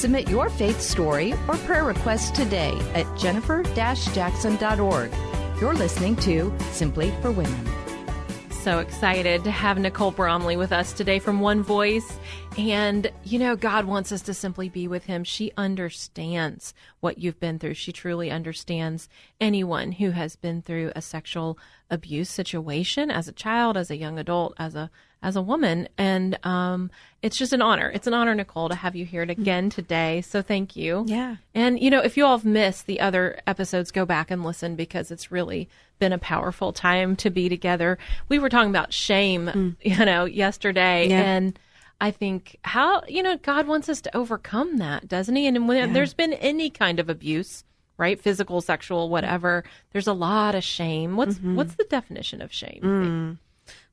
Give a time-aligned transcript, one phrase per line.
[0.00, 5.12] Submit your faith story or prayer request today at jennifer-jackson.org.
[5.60, 7.68] You're listening to Simply for Women.
[8.62, 12.18] So excited to have Nicole Bromley with us today from One Voice.
[12.56, 15.22] And, you know, God wants us to simply be with Him.
[15.22, 17.74] She understands what you've been through.
[17.74, 19.06] She truly understands
[19.38, 21.58] anyone who has been through a sexual
[21.90, 24.90] abuse situation as a child, as a young adult, as a
[25.22, 25.88] as a woman.
[25.98, 26.90] And um,
[27.22, 27.90] it's just an honor.
[27.90, 30.22] It's an honor, Nicole, to have you here again today.
[30.22, 31.04] So thank you.
[31.06, 31.36] Yeah.
[31.54, 34.76] And, you know, if you all have missed the other episodes, go back and listen
[34.76, 35.68] because it's really
[35.98, 37.98] been a powerful time to be together.
[38.28, 39.76] We were talking about shame, mm.
[39.82, 41.08] you know, yesterday.
[41.08, 41.20] Yeah.
[41.20, 41.58] And
[42.00, 45.46] I think how, you know, God wants us to overcome that, doesn't He?
[45.46, 45.92] And when yeah.
[45.92, 47.62] there's been any kind of abuse,
[47.98, 48.18] right?
[48.18, 51.16] Physical, sexual, whatever, there's a lot of shame.
[51.16, 51.56] What's mm-hmm.
[51.56, 52.80] what's the definition of shame?
[52.82, 53.38] Mm.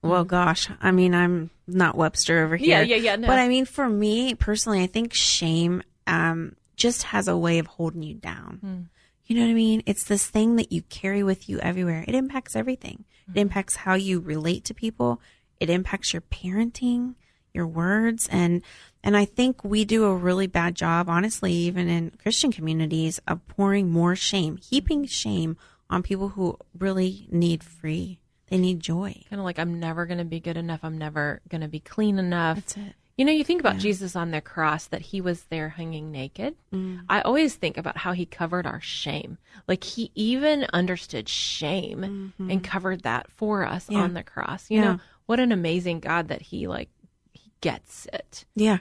[0.01, 0.29] Well, mm-hmm.
[0.29, 2.79] gosh, I mean, I'm not Webster over here.
[2.79, 3.15] Yeah, yeah, yeah.
[3.15, 3.27] No.
[3.27, 7.67] But I mean, for me personally, I think shame um, just has a way of
[7.67, 8.59] holding you down.
[8.63, 8.85] Mm.
[9.25, 9.83] You know what I mean?
[9.85, 12.05] It's this thing that you carry with you everywhere.
[12.07, 13.03] It impacts everything.
[13.35, 15.19] It impacts how you relate to people.
[15.59, 17.15] It impacts your parenting,
[17.53, 18.61] your words, and
[19.03, 23.45] and I think we do a really bad job, honestly, even in Christian communities, of
[23.47, 25.57] pouring more shame, heaping shame
[25.89, 29.13] on people who really need free they need joy.
[29.29, 30.79] Kind of like, I'm never going to be good enough.
[30.83, 32.57] I'm never going to be clean enough.
[32.57, 32.93] That's it.
[33.17, 33.81] You know, you think about yeah.
[33.81, 36.55] Jesus on the cross, that he was there hanging naked.
[36.71, 37.01] Mm.
[37.09, 39.39] I always think about how he covered our shame.
[39.67, 42.51] Like he even understood shame mm-hmm.
[42.51, 44.01] and covered that for us yeah.
[44.01, 44.69] on the cross.
[44.69, 44.83] You yeah.
[44.83, 46.89] know, what an amazing God that he like,
[47.33, 48.45] he gets it.
[48.55, 48.79] Yeah.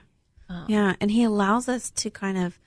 [0.51, 0.97] Um, yeah.
[1.01, 2.59] And he allows us to kind of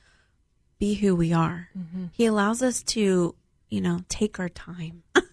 [0.80, 1.70] be who we are.
[1.78, 2.06] Mm-hmm.
[2.14, 3.36] He allows us to,
[3.70, 5.04] you know, take our time.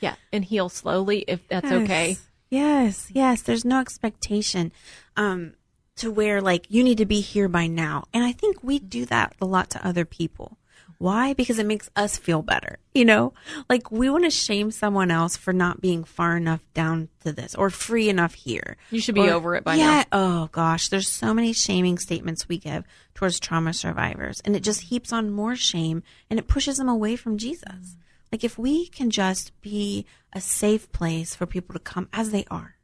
[0.00, 1.82] Yeah, and heal slowly if that's yes.
[1.82, 2.16] okay.
[2.48, 3.42] Yes, yes.
[3.42, 4.72] There's no expectation
[5.16, 5.54] um,
[5.96, 9.06] to where like you need to be here by now, and I think we do
[9.06, 10.58] that a lot to other people.
[11.00, 11.32] Why?
[11.32, 12.78] Because it makes us feel better.
[12.92, 13.32] You know,
[13.70, 17.54] like we want to shame someone else for not being far enough down to this
[17.54, 18.76] or free enough here.
[18.90, 19.82] You should be or, over it by now.
[19.82, 20.04] yeah, now.
[20.12, 22.84] Oh gosh, there's so many shaming statements we give
[23.14, 27.16] towards trauma survivors, and it just heaps on more shame and it pushes them away
[27.16, 27.96] from Jesus.
[28.32, 32.44] Like if we can just be a safe place for people to come as they
[32.50, 32.76] are.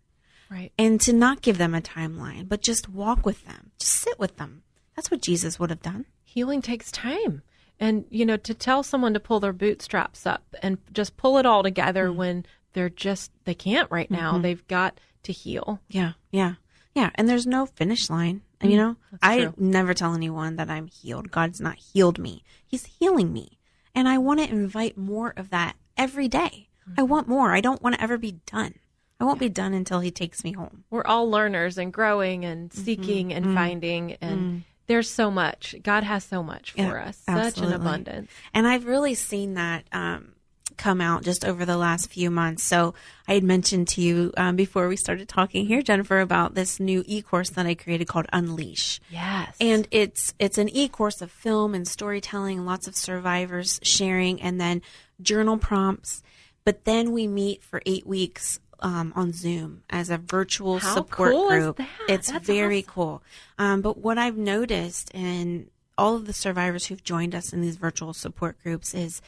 [0.51, 0.73] Right.
[0.79, 4.37] And to not give them a timeline, but just walk with them, just sit with
[4.37, 4.63] them.
[4.95, 6.07] That's what Jesus would have done.
[6.25, 7.43] Healing takes time.
[7.79, 11.47] And, you know, to tell someone to pull their bootstraps up and just pull it
[11.47, 12.19] all together mm-hmm.
[12.19, 14.33] when they're just, they can't right now.
[14.33, 14.43] Mm-hmm.
[14.43, 15.81] They've got to heal.
[15.89, 16.13] Yeah.
[16.31, 16.55] Yeah.
[16.95, 17.11] Yeah.
[17.17, 18.43] And there's no finish line.
[18.63, 18.79] You mm-hmm.
[18.79, 21.31] know, I never tell anyone that I'm healed.
[21.31, 23.56] God's not healed me, He's healing me.
[23.97, 26.69] And I want to invite more of that every day.
[26.87, 27.07] I mm-hmm.
[27.11, 27.53] want more.
[27.53, 28.75] I don't want to ever be done.
[29.19, 30.85] I won't be done until he takes me home.
[30.91, 32.85] We're all learners and growing and mm-hmm.
[32.85, 33.37] seeking mm-hmm.
[33.37, 33.55] and mm-hmm.
[33.55, 34.59] finding and mm-hmm.
[34.87, 35.75] there's so much.
[35.83, 37.23] God has so much for yeah, us.
[37.27, 37.51] Absolutely.
[37.51, 38.31] Such an abundance.
[38.53, 40.35] And I've really seen that um,
[40.77, 42.63] come out just over the last few months.
[42.63, 42.95] So
[43.27, 47.03] I had mentioned to you um, before we started talking here, Jennifer, about this new
[47.07, 49.01] e-course that I created called Unleash.
[49.11, 54.61] Yes, and it's it's an e-course of film and storytelling, lots of survivors sharing, and
[54.61, 54.83] then
[55.21, 56.23] journal prompts.
[56.65, 61.33] But then we meet for eight weeks um, on Zoom as a virtual How support
[61.33, 61.81] cool group.
[62.09, 62.93] It's That's very awesome.
[62.93, 63.23] cool.
[63.59, 67.77] Um, but what I've noticed in all of the survivors who've joined us in these
[67.77, 69.23] virtual support groups is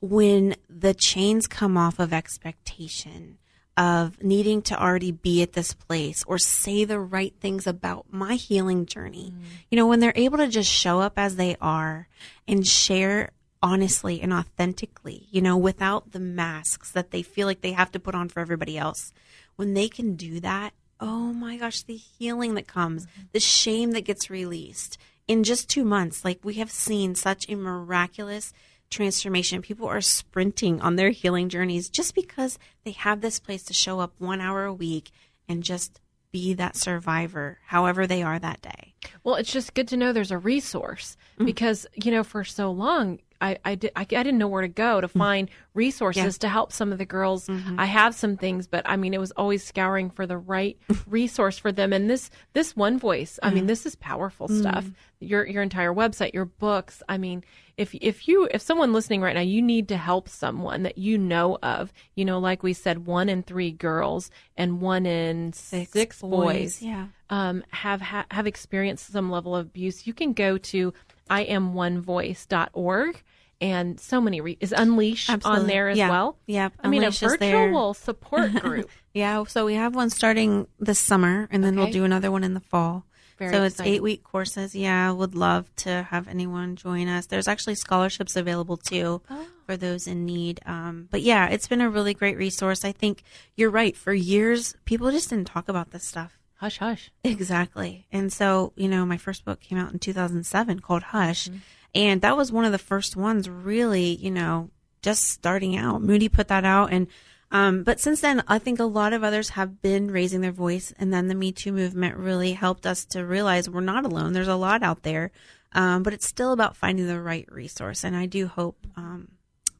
[0.00, 3.38] when the chains come off of expectation
[3.76, 8.34] of needing to already be at this place or say the right things about my
[8.34, 9.32] healing journey.
[9.34, 9.42] Mm.
[9.70, 12.08] You know, when they're able to just show up as they are
[12.48, 13.32] and share
[13.62, 18.00] honestly and authentically, you know, without the masks that they feel like they have to
[18.00, 19.12] put on for everybody else.
[19.56, 23.22] When they can do that, oh my gosh, the healing that comes, mm-hmm.
[23.32, 26.24] the shame that gets released in just two months.
[26.24, 28.52] Like we have seen such a miraculous
[28.90, 29.62] transformation.
[29.62, 34.00] People are sprinting on their healing journeys just because they have this place to show
[34.00, 35.10] up one hour a week
[35.48, 36.00] and just
[36.32, 38.94] be that survivor, however they are that day.
[39.24, 41.46] Well, it's just good to know there's a resource mm-hmm.
[41.46, 44.68] because, you know, for so long, I I, did, I, I didn't know where to
[44.68, 45.18] go to mm.
[45.18, 46.30] find resources Yeah.
[46.40, 47.46] to help some of the girls.
[47.46, 47.78] Mm-hmm.
[47.78, 51.58] I have some things, but I mean, it was always scouring for the right resource
[51.58, 51.92] for them.
[51.92, 53.66] And this this one voice, I mean, mm-hmm.
[53.68, 54.60] this is powerful mm.
[54.60, 54.90] stuff.
[55.20, 57.02] Your your entire website, your books.
[57.08, 57.44] I mean,
[57.76, 61.18] if if you if someone listening right now, you need to help someone that you
[61.18, 61.92] know of.
[62.14, 67.08] You know, like we said, one in three girls and one in six, boys Yeah.
[67.30, 70.92] um, have ha- have experienced some level of abuse, you can go to
[71.30, 73.22] iamonevoice.org
[73.60, 76.10] and so many re- is Unleash on there as Yeah.
[76.10, 76.36] well.
[76.46, 76.74] Yep.
[76.84, 77.36] I mean a Unleash there.
[77.68, 78.90] virtual support group.
[79.14, 82.52] Yeah, so we have one starting this summer, and then we'll do another one in
[82.52, 83.06] the fall.
[83.38, 84.74] Very so it's eight week courses.
[84.74, 87.26] Yeah, would love to have anyone join us.
[87.26, 89.46] There's actually scholarships available too Oh.
[89.66, 90.60] for those in need.
[90.66, 92.82] Um, but yeah, it's been a really great resource.
[92.84, 93.22] I think
[93.54, 93.94] you're right.
[93.96, 96.38] For years, people just didn't talk about this stuff.
[96.56, 97.10] Hush, hush.
[97.24, 98.06] Exactly.
[98.10, 101.48] And so, you know, my first book came out in 2007 called Hush.
[101.48, 101.58] Mm-hmm.
[101.94, 104.70] And that was one of the first ones really, you know,
[105.02, 106.02] just starting out.
[106.02, 106.92] Moody put that out.
[106.92, 107.06] And,
[107.50, 110.92] um, but since then, I think a lot of others have been raising their voice.
[110.98, 114.32] And then the Me Too movement really helped us to realize we're not alone.
[114.32, 115.30] There's a lot out there.
[115.72, 118.04] Um, but it's still about finding the right resource.
[118.04, 119.28] And I do hope, um,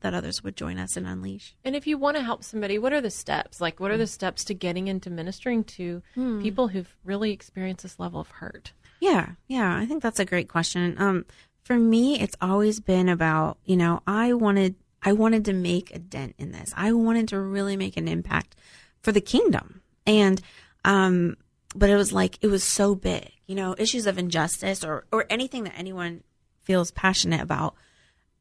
[0.01, 1.55] that others would join us and unleash.
[1.65, 3.61] And if you want to help somebody, what are the steps?
[3.61, 7.99] Like what are the steps to getting into ministering to people who've really experienced this
[7.99, 8.73] level of hurt?
[9.01, 10.97] Yeah, yeah, I think that's a great question.
[10.99, 11.27] Um,
[11.65, 15.99] for me, it's always been about you know I wanted I wanted to make a
[15.99, 16.73] dent in this.
[16.77, 18.57] I wanted to really make an impact
[19.03, 20.41] for the kingdom, and
[20.85, 21.37] um,
[21.75, 25.27] but it was like it was so big, you know, issues of injustice or or
[25.29, 26.23] anything that anyone
[26.63, 27.75] feels passionate about.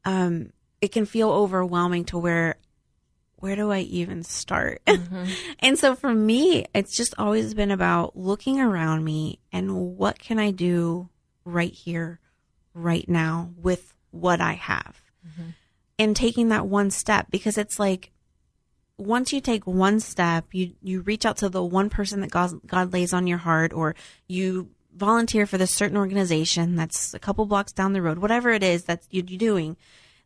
[0.06, 0.52] Um,
[0.86, 2.58] it can feel overwhelming to where
[3.38, 4.82] where do I even start?
[4.96, 5.26] Mm-hmm.
[5.60, 10.40] and so for me, it's just always been about looking around me and what can
[10.40, 11.10] I do
[11.44, 12.20] right here,
[12.74, 15.02] right now with what I have.
[15.28, 15.50] Mm-hmm.
[16.00, 18.12] And taking that one step because it's like
[18.98, 22.60] once you take one step, you you reach out to the one person that God,
[22.66, 23.96] God lays on your heart or
[24.28, 28.64] you volunteer for this certain organization that's a couple blocks down the road, whatever it
[28.64, 29.78] is that you're doing,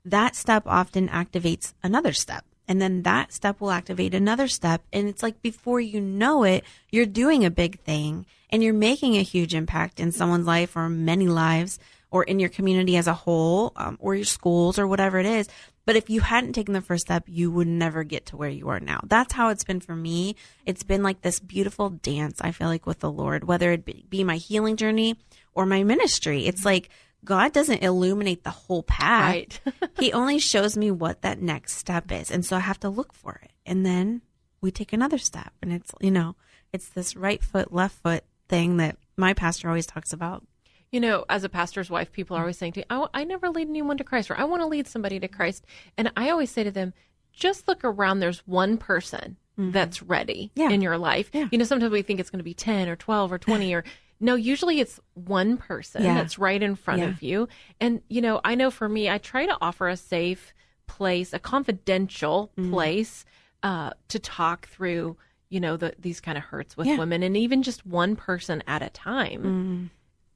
[0.06, 2.46] that step often activates another step.
[2.68, 4.84] And then that step will activate another step.
[4.94, 9.16] And it's like before you know it, you're doing a big thing and you're making
[9.18, 11.80] a huge impact in someone's life or many lives
[12.12, 15.48] or in your community as a whole um, or your schools or whatever it is.
[15.86, 18.70] But if you hadn't taken the first step, you would never get to where you
[18.70, 19.02] are now.
[19.08, 20.36] That's how it's been for me.
[20.64, 24.06] It's been like this beautiful dance, I feel like, with the Lord, whether it be-
[24.08, 25.16] be my healing journey
[25.56, 26.46] or my ministry.
[26.46, 26.90] It's like
[27.26, 29.34] God doesn't illuminate the whole path.
[29.34, 29.62] Right.
[30.00, 32.32] he only shows me what that next step is.
[32.32, 33.52] And so I have to look for it.
[33.66, 34.22] And then
[34.62, 35.54] we take another step.
[35.62, 36.36] And it's, you know,
[36.72, 40.46] it's this right foot, left foot thing that my pastor always talks about.
[40.92, 43.50] You know, as a pastor's wife, people are always saying to me, I, I never
[43.50, 45.66] lead anyone to Christ, or I want to lead somebody to Christ.
[45.98, 46.94] And I always say to them,
[47.32, 48.20] just look around.
[48.20, 49.72] There's one person mm-hmm.
[49.72, 50.70] that's ready Yeah.
[50.70, 51.30] in your life.
[51.32, 51.48] Yeah.
[51.52, 53.84] You know, sometimes we think it's going to be 10 or 12 or 20 or
[54.20, 56.16] no, usually it's one person Yeah.
[56.16, 57.10] that's right in front Yeah.
[57.10, 57.48] of you.
[57.80, 60.54] And, you know, I know for me, I try to offer a safe
[60.88, 62.72] place, a confidential Mm-hmm.
[62.72, 63.26] place
[63.64, 65.18] uh, to talk through,
[65.50, 66.98] you know, the, these kind of hurts with Yeah.
[66.98, 69.86] women and even just one person at a time mm-hmm.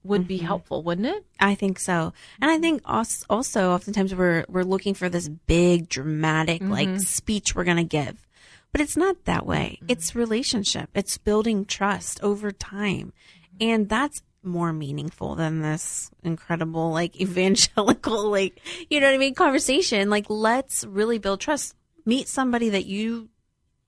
[0.03, 0.45] would be mm-hmm.
[0.47, 1.25] helpful, wouldn't it?
[1.39, 2.13] I think so.
[2.41, 2.61] And I mm-hmm.
[2.61, 7.77] think als- also oftentimes we're we're looking for this big dramatic like speech we're going
[7.77, 8.27] to give.
[8.71, 9.79] But it's not that way.
[9.87, 10.89] It's relationship.
[10.95, 13.13] It's building trust over time.
[13.61, 19.35] And that's more meaningful than this incredible like evangelical like you know what I mean
[19.35, 20.09] conversation.
[20.09, 21.75] Like let's really build trust.
[22.05, 23.29] Meet somebody that you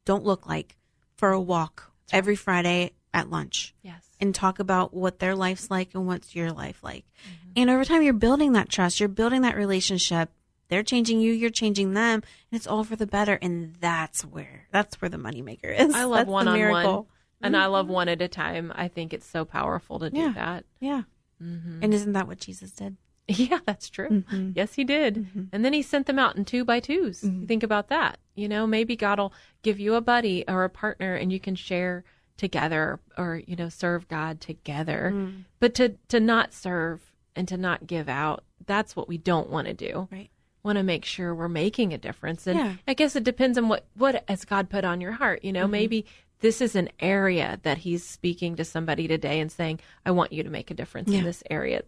[0.06, 0.78] don't look like
[1.18, 4.04] for a walk every Friday at lunch Yes.
[4.20, 7.06] and talk about what their life's like and what's your life like.
[7.06, 7.52] Mm-hmm.
[7.58, 10.30] And over time, you're building that trust, you're building that relationship.
[10.68, 13.38] They're changing you, you're changing them, and it's all for the better.
[13.42, 15.94] And that's where that's where the moneymaker is.
[15.94, 17.08] I love one on one, miracle.
[17.46, 18.72] And I love one at a time.
[18.76, 20.34] I think it's so powerful to do Yeah.
[20.36, 20.66] that.
[20.80, 21.04] Yeah.
[21.40, 22.98] And isn't that what Jesus did?
[23.28, 24.10] Yeah, that's true.
[24.10, 24.52] Mm-hmm.
[24.56, 25.50] Yes, he did.
[25.52, 27.46] And then he sent them out in two by 2s Mm-hmm.
[27.48, 28.20] Think about that.
[28.36, 29.34] You know, maybe God will
[29.64, 32.04] give you a buddy or a partner and you can share
[32.38, 35.12] together or, you know, serve God together.
[35.14, 35.46] Mm.
[35.60, 39.68] But to, to not serve and to not give out, that's what we don't want
[39.68, 40.08] to do.
[40.12, 40.30] Right.
[40.64, 42.46] Want to make sure we're making a difference.
[42.46, 42.74] And Yeah.
[42.88, 45.44] I guess it depends on what, what has God put on your heart.
[45.44, 45.72] You know, Mm-hmm.
[45.72, 46.06] maybe
[46.40, 50.44] this is an area that he's speaking to somebody today and saying, I want you
[50.44, 51.20] to make a difference Yeah.
[51.20, 51.84] in this area.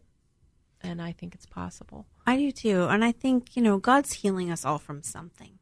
[0.81, 2.05] And I think it's possible.
[2.25, 2.83] I do too.
[2.83, 5.56] And I think, you know, God's healing us all from something.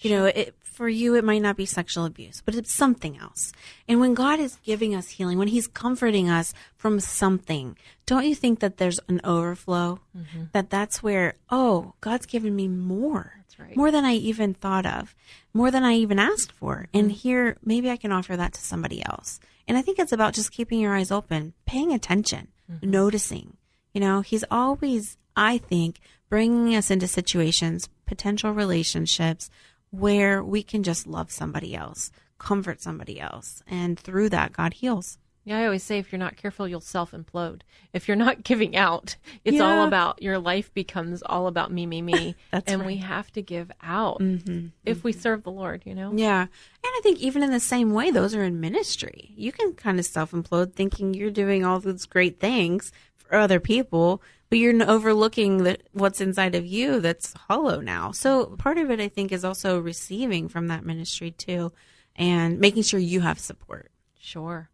[0.00, 3.50] You know, it, for you, it might not be sexual abuse, but it's something else.
[3.88, 7.76] And when God is giving us healing, when He's comforting us from something,
[8.06, 9.98] don't you think that there's an overflow?
[10.16, 10.44] Mm-hmm.
[10.52, 13.32] That that's where, oh, God's given me more.
[13.38, 13.76] That's right.
[13.76, 15.16] More than I even thought of,
[15.52, 16.76] more than I even asked for.
[16.76, 16.98] Mm-hmm.
[16.98, 19.40] And here, maybe I can offer that to somebody else.
[19.66, 22.88] And I think it's about just keeping your eyes open, paying attention, mm-hmm.
[22.88, 23.56] noticing.
[23.92, 29.50] You know, He's always, I think, bringing us into situations, potential relationships
[29.90, 35.18] where we can just love somebody else, comfort somebody else, and through that, God heals.
[35.48, 37.62] Yeah, I always say if you're not careful, you'll self implode.
[37.94, 39.16] If you're not giving out,
[39.46, 39.62] it's yeah.
[39.62, 42.34] all about your life becomes all about me, me, me.
[42.50, 42.86] That's and right.
[42.86, 44.66] we have to give out mm-hmm.
[44.84, 45.08] if mm-hmm.
[45.08, 46.12] we serve the Lord, you know?
[46.14, 46.42] Yeah.
[46.42, 46.50] And
[46.84, 49.32] I think even in the same way, those are in ministry.
[49.36, 53.58] You can kind of self implode thinking you're doing all these great things for other
[53.58, 58.12] people, but you're overlooking that what's inside of you that's hollow now.
[58.12, 61.72] So part of it, I think, is also receiving from that ministry too,
[62.16, 63.90] and making sure you have support.
[64.18, 64.70] Sure.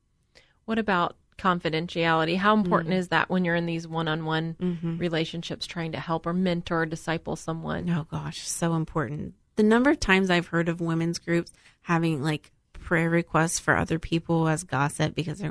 [0.65, 2.37] What about confidentiality?
[2.37, 4.99] How important mm is that when you're in these one-on-one mm-hmm.
[4.99, 7.91] relationships, trying to help or mentor or disciple someone?
[7.91, 9.35] Oh gosh, so important.
[9.57, 11.53] The number of times I've heard of women's groups
[11.83, 12.51] having like
[12.85, 15.43] prayer requests for other people as gossip because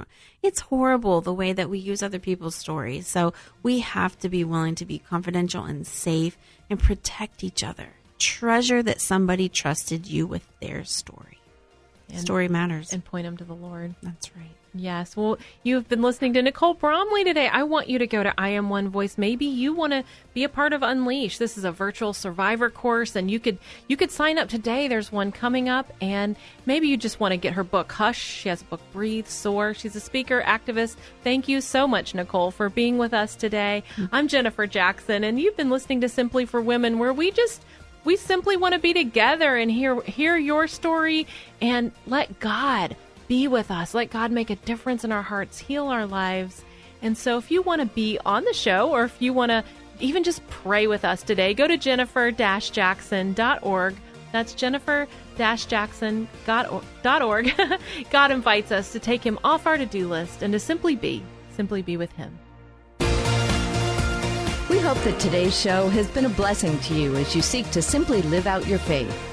[0.41, 3.07] it's horrible the way that we use other people's stories.
[3.07, 6.37] So we have to be willing to be confidential and safe
[6.69, 7.89] and protect each other.
[8.19, 11.39] Treasure that somebody trusted you with their story.
[12.09, 12.93] And, story matters.
[12.93, 13.95] And point them to the Lord.
[14.01, 14.55] That's right.
[14.75, 15.15] Yes.
[15.15, 17.47] Well, you've been listening to Nicole Bromley today.
[17.47, 19.19] I want you to go to I Am One Voice.
[19.19, 20.03] Maybe you want to
[20.33, 21.37] be a part of Unleash.
[21.37, 24.87] This is a virtual survivor course and you could you could sign up today.
[24.87, 28.19] There's one coming up and maybe you just want to get her book Hush.
[28.19, 29.75] She has a book Breathe, Soar.
[29.75, 30.95] She's a speaker, activist.
[31.23, 33.83] Thank you so much Nicole for being with us today.
[33.95, 34.15] Mm-hmm.
[34.15, 37.63] I'm Jennifer Jackson and you've been listening to Simply for Women where we just
[38.05, 41.27] we simply want to be together and hear hear your story
[41.61, 42.95] and let God
[43.27, 43.93] be with us.
[43.93, 46.63] Let God make a difference in our hearts, heal our lives.
[47.01, 49.63] And so, if you want to be on the show or if you want to
[49.99, 53.95] even just pray with us today, go to jennifer jackson.org.
[54.31, 56.27] That's jennifer jackson.org.
[58.09, 61.23] God invites us to take him off our to do list and to simply be,
[61.55, 62.39] simply be with him.
[64.69, 67.81] We hope that today's show has been a blessing to you as you seek to
[67.81, 69.32] simply live out your faith.